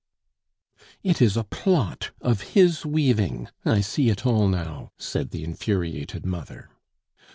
[1.03, 6.25] "It is a plot of his weaving; I see it all now," said the infuriated
[6.25, 6.71] mother.